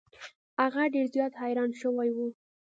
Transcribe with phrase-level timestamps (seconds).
[0.61, 2.17] هغه ډیر زیات حیران شوی و.